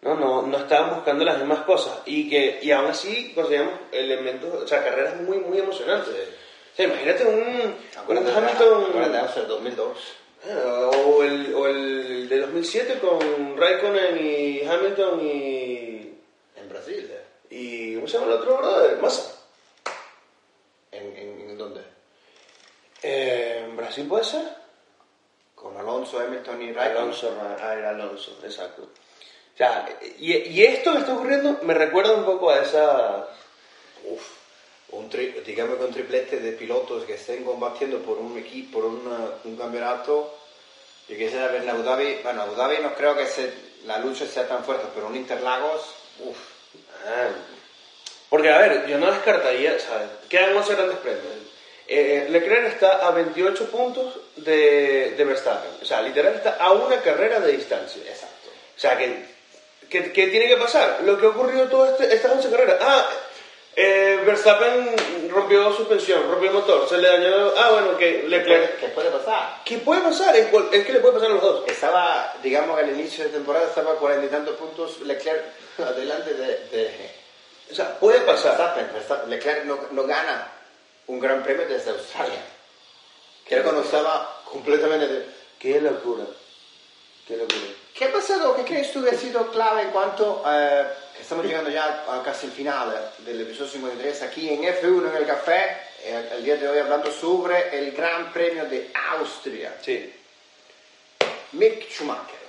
[0.00, 0.16] ¿no?
[0.16, 4.66] No, no estaban buscando las mismas cosas y que y aún así conseguíamos elementos, o
[4.66, 6.12] sea, carreras muy, muy emocionantes.
[6.72, 7.74] O sea, imagínate un,
[8.08, 8.84] un Hamilton...
[8.88, 9.98] Acuérdate, el 2002.
[10.48, 16.14] Ah, o, el, o el de 2007 con Raikkonen y Hamilton y...
[16.56, 17.24] En Brasil, ¿eh?
[17.50, 18.98] ¿Y cómo se llama el otro brother?
[19.02, 19.38] Massa.
[20.90, 21.16] ¿En,
[21.50, 21.82] en, dónde?
[23.02, 24.42] Eh, ¿En Brasil puede ser?
[25.54, 27.02] Con Alonso, Hamilton y Raikkonen.
[27.02, 28.82] Alonso, ah, Alonso, exacto.
[28.82, 29.86] O sea,
[30.18, 33.28] y, y, esto que está ocurriendo me recuerda un poco a esa...
[34.04, 34.41] Uf,
[34.92, 38.88] un tri, digamos que un triplete de pilotos que estén combatiendo por un equipo, por
[38.88, 40.38] una, un campeonato.
[41.08, 43.52] Yo quisiera ver en Abu Dhabi, bueno, Abu Dhabi no creo que se,
[43.84, 45.82] la lucha sea tan fuerte, pero un Interlagos,
[46.20, 46.38] uff.
[47.06, 47.28] Ah,
[48.28, 50.08] porque, a ver, yo no descartaría, ¿sabes?
[50.28, 51.22] Quedan 11 grandes premios.
[51.86, 55.72] Eh, Leclerc está a 28 puntos de, de Verstappen.
[55.82, 58.00] O sea, literal está a una carrera de distancia.
[58.06, 58.48] Exacto.
[58.74, 59.32] O sea, que
[59.90, 61.00] ¿Qué, ¿Qué, tiene que pasar?
[61.04, 62.78] Lo que ha ocurrido todas este, estas 11 carreras.
[62.80, 63.06] Ah,
[63.74, 67.52] eh, Verstappen rompió suspensión, rompió motor, se le dañó.
[67.56, 68.78] Ah, bueno, que Leclerc.
[68.78, 69.62] ¿Qué puede pasar?
[69.64, 70.36] ¿Qué puede pasar?
[70.36, 71.64] Es, es, que le puede pasar a los dos.
[71.66, 75.42] Estaba, digamos, al inicio de temporada estaba a cuarenta y tantos puntos Leclerc
[75.78, 77.10] adelante de, de.
[77.70, 78.58] o sea, puede de pasar.
[78.58, 78.92] Verstappen.
[78.92, 79.30] Verstappen.
[79.30, 80.52] Leclerc no, no, gana
[81.06, 82.44] un gran premio desde Australia.
[83.48, 85.06] Creo que no estaba completamente.
[85.08, 85.26] De...
[85.58, 86.24] Qué locura.
[87.26, 87.81] Qué locura.
[87.94, 88.56] ¿Qué ha pasado?
[88.56, 90.86] ¿Qué crees tú que ha sido clave en cuanto eh,
[91.20, 95.26] estamos llegando ya a casi el final del episodio 53 aquí en F1 en el
[95.26, 99.76] café, eh, el día de hoy hablando sobre el Gran Premio de Austria?
[99.82, 100.10] Sí.
[101.52, 102.40] Mick Schumacher.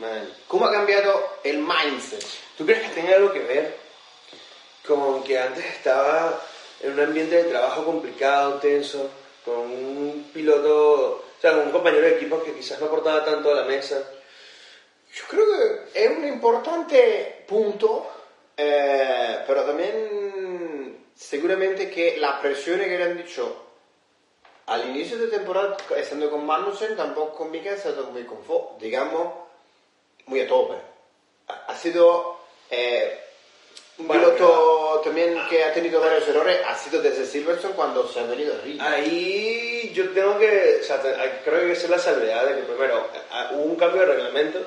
[0.00, 0.28] Man.
[0.48, 2.24] ¿Cómo ha cambiado el mindset?
[2.58, 3.76] ¿Tú crees que tenga algo que ver
[4.84, 6.42] con que antes estaba
[6.80, 9.10] en un ambiente de trabajo complicado, tenso,
[9.44, 13.52] con un piloto, o sea, con un compañero de equipo que quizás no aportaba tanto
[13.52, 14.02] a la mesa?
[15.16, 18.06] Yo creo que es un importante punto,
[18.54, 23.64] eh, pero también seguramente que la presión que le han dicho
[24.66, 29.32] al inicio de temporada, estando con Magnussen, tampoco con Mika, ha sido muy confort, digamos,
[30.26, 30.74] muy a tope.
[31.48, 33.18] Ha, ha sido eh,
[33.96, 38.20] un Bueno, piloto también que ha tenido varios errores, ha sido desde Silverstone cuando se
[38.20, 38.84] ha venido arriba.
[38.90, 41.00] Ahí yo tengo que, o sea,
[41.42, 44.58] creo que hacer la salvedad de que primero ah, hubo un cambio de reglamento.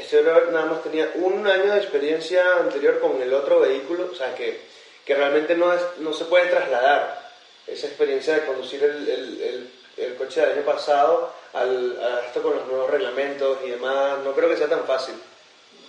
[0.00, 4.14] Este driver nada más tenía un año de experiencia anterior con el otro vehículo, o
[4.14, 4.60] sea que,
[5.04, 7.30] que realmente no, es, no se puede trasladar
[7.66, 12.40] esa experiencia de conducir el, el- el- el coche del año pasado al, a esto
[12.40, 14.18] con los nuevos reglamentos y demás.
[14.24, 15.16] No creo que sea tan fácil.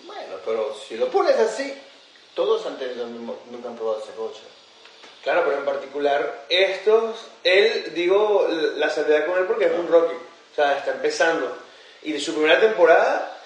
[0.06, 1.72] Bueno, pero si lo pones así,
[2.34, 4.41] todos han tenido nunca han probado ese coche.
[5.24, 10.15] Claro, pero en particular estos, él, digo, la salvedad con él porque es un rookie,
[10.15, 11.56] o sea, está empezando.
[12.02, 13.38] Y de su primera temporada,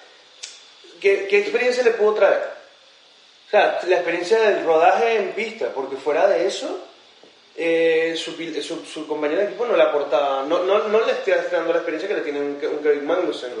[1.04, 2.42] ¿qué, qué experiencia le pudo traer?
[3.46, 6.80] O sea, la experiencia del rodaje en pista, porque fuera de eso,
[7.54, 11.34] eh, su, su, su compañero de equipo no le aportaba, no, no, no le estoy
[11.52, 13.52] dando la experiencia que le tiene un, un Kevin Magnussen.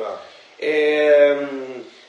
[0.58, 1.46] Eh,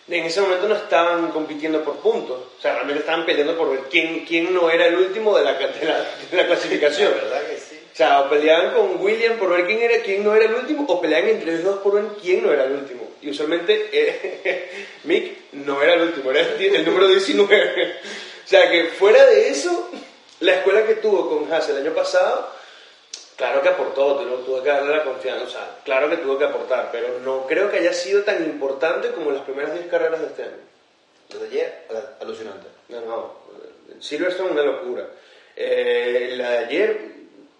[0.07, 3.81] en ese momento no estaban compitiendo por puntos, o sea, realmente estaban peleando por ver
[3.89, 5.97] quién, quién no era el último de la, de la,
[6.31, 7.11] de la clasificación.
[7.11, 7.54] La verdad que.
[7.95, 10.83] O sea, o peleaban con William por ver quién, era, quién no era el último,
[10.85, 13.09] o peleaban entre ellos dos por ver quién no era el último.
[13.21, 17.95] Y usualmente eh, Mick no era el último, era el, el número 19.
[18.43, 19.89] o sea, que fuera de eso,
[20.41, 22.51] la escuela que tuvo con Haas el año pasado,
[23.37, 26.89] claro que aportó, tuvo, que darle la confianza, o sea, claro que tuvo que aportar,
[26.91, 30.43] pero no creo que haya sido tan importante como las primeras 10 carreras de este
[30.43, 30.57] año.
[31.33, 32.67] Lo de ayer, al- alucinante.
[32.89, 33.33] No, no,
[34.01, 35.07] Silverstone una locura.
[35.55, 37.14] Eh, la de ayer,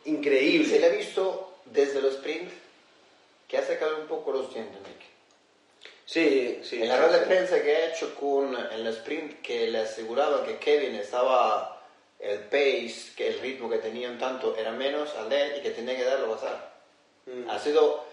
[0.05, 0.67] increíble.
[0.67, 2.51] Se le ha visto desde los sprint
[3.47, 5.05] que ha sacado un poco los dientes, Mick.
[6.05, 6.81] Sí, sí.
[6.81, 10.57] En la rueda de prensa que ha hecho con el sprint que le aseguraba que
[10.57, 11.83] Kevin estaba
[12.19, 15.71] el pace, que el ritmo que tenían tanto era menos al de él y que
[15.71, 16.73] tenía que darlo pasar.
[17.25, 17.49] Mm.
[17.49, 18.05] Ha sido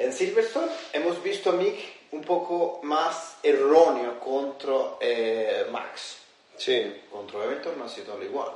[0.00, 1.78] en Silverstone hemos visto a Mick
[2.12, 6.16] un poco más erróneo contra eh, Max.
[6.56, 7.02] Sí.
[7.10, 8.48] Contra Hamilton no ha sido lo igual.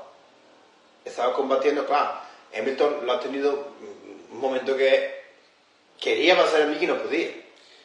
[1.05, 2.19] Estaba combatiendo, claro,
[2.57, 3.69] Hamilton lo ha tenido
[4.31, 5.23] un momento que
[6.01, 7.31] quería pasar a Mick y no podía.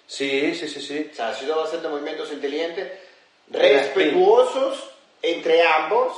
[0.07, 1.09] Sí, sí, sí, sí.
[1.11, 2.91] O sea, ha sido bastante movimientos inteligentes,
[3.49, 4.89] respetuosos
[5.21, 6.13] entre ambos.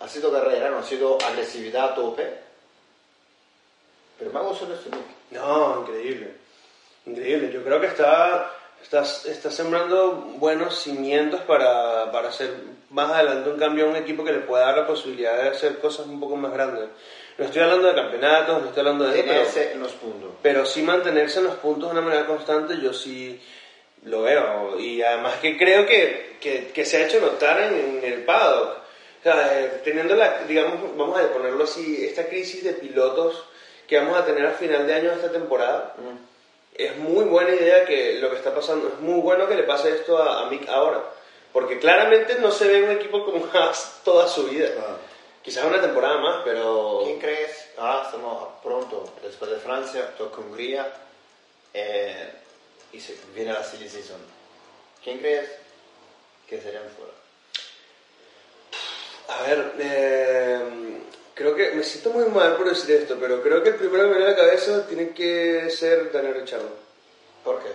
[0.00, 2.46] Ha sido carrera, no ha sido agresividad a tope.
[4.18, 5.04] Pero gustado este look.
[5.30, 6.34] No, increíble.
[7.06, 7.52] Increíble.
[7.52, 8.52] Yo creo que está,
[8.86, 12.50] está, está sembrando buenos cimientos para, para hacer
[12.90, 15.78] más adelante un cambio a un equipo que le pueda dar la posibilidad de hacer
[15.78, 16.88] cosas un poco más grandes.
[17.36, 20.30] No estoy hablando de campeonatos, no estoy hablando de eso, pero, en los puntos.
[20.40, 23.42] pero sí mantenerse en los puntos de una manera constante, yo sí
[24.04, 24.78] lo veo.
[24.78, 28.78] Y además que creo que, que, que se ha hecho notar en, en el paddock.
[29.18, 33.44] O sea, eh, teniendo la, digamos, vamos a ponerlo así, esta crisis de pilotos
[33.86, 35.94] que vamos a tener a final de año de esta temporada,
[36.78, 39.90] es muy buena idea que lo que está pasando, es muy bueno que le pase
[39.90, 41.02] esto a, a Mick ahora.
[41.52, 44.68] Porque claramente no se ve un equipo como Haas toda su vida.
[44.78, 44.96] Ah.
[45.42, 47.02] Quizás una temporada más, pero...
[47.04, 47.70] ¿Quién crees?
[47.78, 50.92] Ahora estamos pronto, después de Francia, toca Hungría
[51.72, 52.32] eh,
[52.92, 54.20] y se viene la silly season.
[55.02, 55.48] ¿Quién crees
[56.48, 57.12] que serían fuera?
[59.28, 60.60] A ver, eh,
[61.36, 64.08] creo que me siento muy mal por decir esto, pero creo que el primero que
[64.10, 66.68] me viene a la cabeza tiene que ser Daniel Ricciardo.
[67.44, 67.68] ¿Por qué?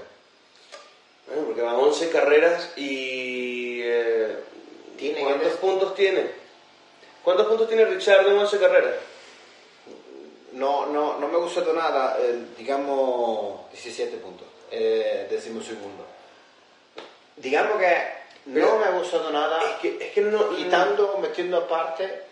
[1.27, 3.79] Bueno, porque van 11 carreras y...
[3.83, 4.35] eh,
[4.97, 6.29] Tiene ¿Cuántos puntos tiene?
[7.23, 8.95] ¿Cuántos puntos tiene Ricciardo en 11 carreras?
[10.53, 16.05] No, no, no me ha gustado nada, eh, digamos 17 puntos, eh, décimo segundo.
[17.37, 17.97] Digamos que
[18.53, 20.49] Pero- no me ha gustado nada, Es que, es que no...
[20.49, 22.23] quitando, metiendo aparte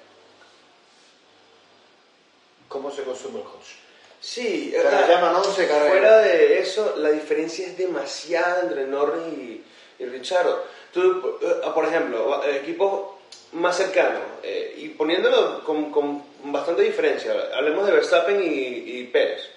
[3.26, 3.76] el coche.
[4.22, 5.90] Sí, o sea, llaman 11 carreras.
[5.90, 9.64] Fuera de eso, la diferencia es demasiada entre Norris y,
[10.00, 10.66] y Ricciardo.
[10.92, 13.20] Tú, eh, por ejemplo, eh, equipos
[13.54, 19.50] más cercanos, eh, y poniéndolo con, con bastante diferencia, hablemos de Verstappen y, y Pérez.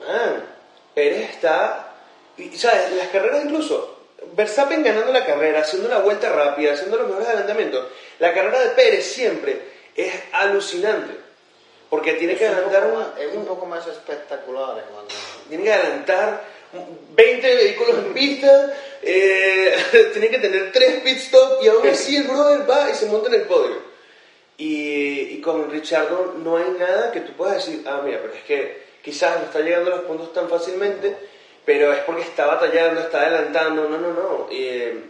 [0.00, 0.44] Man,
[0.94, 1.94] Pérez está,
[2.36, 3.96] y sabes, las carreras incluso,
[4.34, 7.86] Verstappen ganando la carrera, haciendo una vuelta rápida, haciendo los mejores adelantamientos,
[8.18, 9.60] la carrera de Pérez siempre
[9.94, 11.25] es alucinante.
[11.88, 15.14] Porque tiene que es, un adelantar un, más, es un poco más espectacular cuando...
[15.48, 16.42] tiene que adelantar
[17.14, 19.74] 20 vehículos en pista, eh,
[20.12, 23.28] tiene que tener 3 pit stop y aún así el brother va y se monta
[23.28, 23.96] en el podio.
[24.58, 28.42] Y, y con Richardo no hay nada que tú puedas decir, ah, mira, pero es
[28.44, 31.16] que quizás no está llegando a los puntos tan fácilmente,
[31.64, 34.48] pero es porque está batallando, está adelantando, no, no, no.
[34.50, 35.00] Y, eh,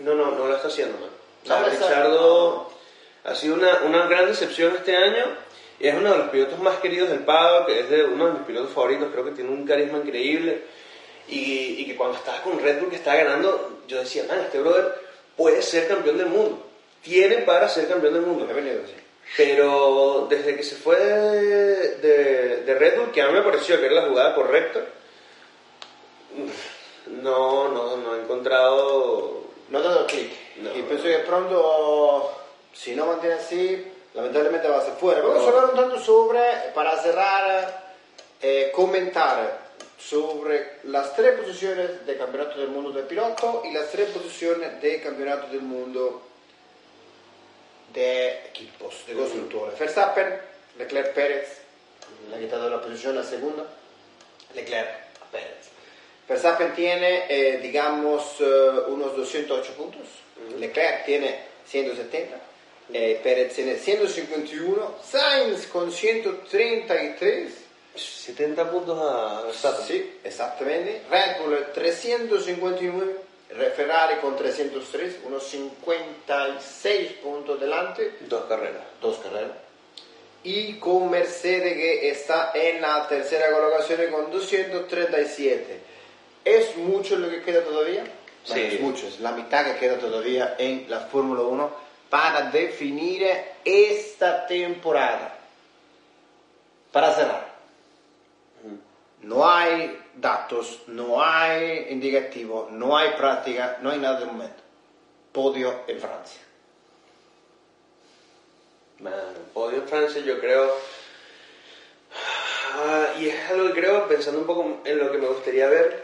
[0.00, 1.10] no, no, no lo está haciendo, man.
[1.42, 2.72] O sea, No Richardo
[3.24, 5.24] ha sido una, una gran decepción este año.
[5.78, 8.32] Y es uno de los pilotos más queridos del paddock, que es de uno de
[8.34, 10.62] mis pilotos favoritos, creo que tiene un carisma increíble.
[11.28, 14.60] Y, y que cuando estaba con Red Bull que estaba ganando, yo decía, man, este
[14.60, 14.94] brother
[15.36, 16.64] puede ser campeón del mundo.
[17.02, 18.46] Tiene para ser campeón del mundo.
[19.36, 23.78] Pero desde que se fue de, de- de Red Bull, que a mí me pareció
[23.80, 24.80] que era la jugada correcta,
[27.06, 29.44] no, no, no he encontrado...
[29.68, 30.30] No dado clic.
[30.62, 30.70] No.
[30.76, 32.30] y pienso que pronto,
[32.72, 33.84] si no mantiene así,
[34.16, 35.20] lamentablemente va a ser fuera.
[35.20, 36.40] Vamos a hablar un tanto sobre,
[36.74, 37.94] para cerrar,
[38.40, 39.66] eh, comentar
[39.98, 45.00] sobre las tres posiciones de campeonato del mundo de piloto y las tres posiciones de
[45.02, 46.22] campeonato del mundo
[47.92, 49.78] de equipos, de constructores.
[49.78, 50.40] Verstappen,
[50.78, 51.58] Leclerc, Pérez,
[52.30, 53.64] le ha quitado la posición a segunda,
[54.54, 54.88] Leclerc
[55.20, 55.70] a Pérez.
[56.26, 58.44] Verstappen tiene, eh, digamos, eh,
[58.88, 60.02] unos 208 puntos,
[60.58, 62.36] Leclerc tiene 170,
[62.92, 67.52] eh, Pérez tiene 151, Sainz con 133,
[67.94, 69.86] 70 puntos a Verstappen.
[69.86, 73.16] sí, exactamente, Red Bull 359,
[73.50, 78.82] Re- Ferrari con 303, unos 56 puntos delante, Dos carreras.
[79.00, 79.52] dos carreras.
[80.44, 85.80] Y con Mercedes que está en la tercera colocación con 237.
[86.44, 88.04] ¿Es mucho lo que queda todavía?
[88.44, 88.60] Sí.
[88.60, 91.85] Es mucho, es la mitad que queda todavía en la Fórmula 1
[92.16, 93.26] para definir
[93.62, 95.38] esta temporada.
[96.90, 97.46] Para cerrar.
[99.20, 104.62] No hay datos, no hay indicativo, no hay práctica, no hay nada de momento.
[105.30, 106.40] Podio en Francia.
[109.52, 110.72] Podio en Francia yo creo...
[112.76, 116.02] Ah, y es algo que creo, pensando un poco en lo que me gustaría ver,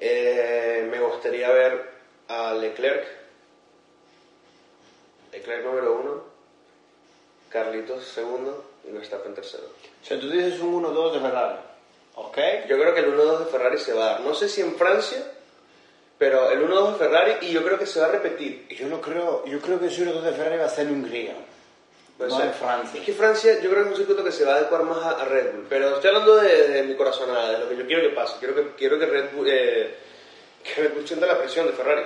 [0.00, 1.90] eh, me gustaría ver
[2.26, 3.23] a Leclerc,
[5.34, 6.22] Leclerc número uno,
[7.50, 9.64] Carlitos segundo y Verstappen tercero.
[10.02, 11.58] O sea, tú dices un 1-2 de Ferrari.
[12.16, 12.38] ¿Ok?
[12.68, 14.20] Yo creo que el 1-2 de Ferrari se va a dar.
[14.20, 15.24] No sé si en Francia,
[16.18, 18.68] pero el 1-2 de Ferrari y yo creo que se va a repetir.
[18.68, 21.34] Yo no creo, yo creo que el 1-2 de Ferrari va a ser en Hungría.
[22.16, 22.46] Puede no ser.
[22.46, 23.00] en Francia.
[23.00, 24.98] Es que Francia yo creo que es un circuito que se va a adecuar más
[24.98, 25.66] a, a Red Bull.
[25.68, 28.34] Pero estoy hablando de, de mi corazonada, de lo que yo quiero que pase.
[28.38, 29.96] Quiero que, quiero que Red Bull, eh,
[30.62, 32.04] que Red Bull sienta la presión de Ferrari.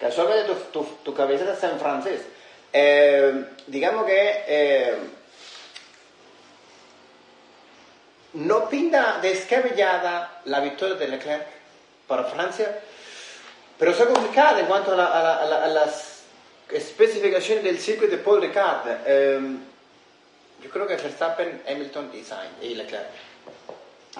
[0.00, 2.22] Casualmente tu, tu, tu cabeza está en francés.
[2.72, 4.94] Eh, digamos que eh,
[8.34, 11.46] no pinta descabellada la victoria de Leclerc
[12.06, 12.80] para Francia,
[13.78, 16.22] pero es complicada en cuanto a, la- a la- a la- a las
[16.70, 18.86] especificaciones del circuito de Paul Ricard.
[19.06, 19.40] Eh,
[20.62, 23.08] Yo creo que Verstappen, Hamilton y y Leclerc.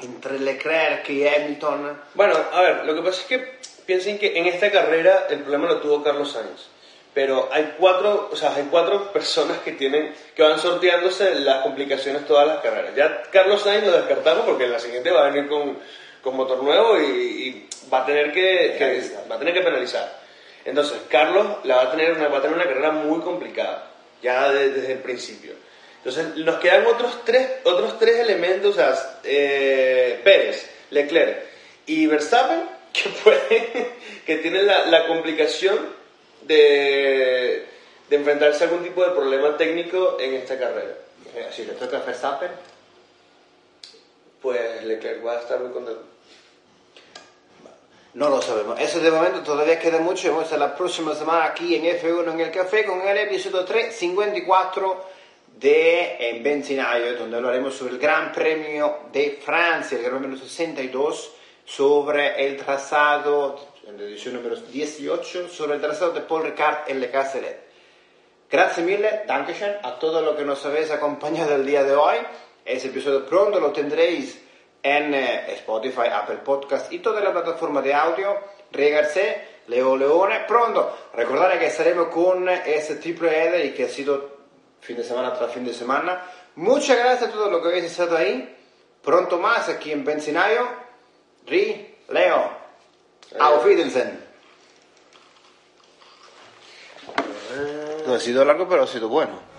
[0.02, 2.00] Entre Leclerc y Hamilton.
[2.14, 5.68] Bueno, a ver, lo que pasa es que piensen que en esta carrera el problema
[5.68, 6.66] lo tuvo Carlos Sainz.
[7.14, 12.26] Pero hay cuatro, o sea, hay cuatro personas que tienen, que van sorteándose las complicaciones
[12.26, 12.94] todas las carreras.
[12.96, 15.78] Ya Carlos Sainz lo descartamos porque en la siguiente va a venir con,
[16.22, 20.20] con motor nuevo y, y va a tener que, que- va a tener que penalizar.
[20.64, 23.90] Entonces, Carlos la va a tener una, va a tener una carrera muy complicada,
[24.22, 25.52] ya de- desde el principio.
[25.98, 31.42] Entonces, nos quedan otros tres, otros tres elementos, o sea, eh, Pérez, Leclerc
[31.86, 32.62] y Verstappen,
[32.94, 33.88] que pueden,
[34.24, 36.00] que tienen la, la complicación
[36.46, 37.66] de,
[38.08, 40.94] de enfrentarse a algún tipo de problema técnico en esta carrera.
[41.50, 42.50] Si le toca a Verstappen,
[44.42, 46.02] Pues Leclerc va a estar muy contento.
[48.14, 48.78] no lo sabemos.
[48.80, 50.30] Eso de momento todavía queda mucho.
[50.32, 55.04] Vamos a la próxima semana aquí en F1 en el café con el episodio 354
[55.58, 61.30] de En Benzinaio, donde hablaremos sobre el Gran Premio de Francia, el Gran Premio 62,
[61.64, 67.00] sobre el trazado, en la edición número 18, sobre el trazado de Paul Ricard en
[67.00, 67.58] Le Castellet.
[68.50, 72.16] Grazie mille, Dankeschön, a todos los que nos habéis acompañado el día de hoy.
[72.64, 74.40] Ese episodio pronto lo tendréis
[74.82, 78.36] en eh, Spotify, Apple Podcast y toda la plataforma de audio.
[78.70, 80.96] Regarse, Leo Leone, pronto.
[81.14, 84.42] Recordad que estaremos con ese triple header y que ha sido
[84.80, 86.22] fin de semana tras fin de semana.
[86.56, 88.56] Muchas gracias a todos los que habéis estado ahí.
[89.02, 90.68] Pronto más aquí en Benzinaio.
[91.46, 92.61] Ri, Leo.
[93.38, 94.18] Auf Wiedersehen.
[98.06, 99.51] No ha sido largo, pero ha sido bueno.